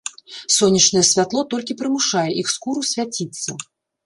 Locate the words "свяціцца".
2.95-3.49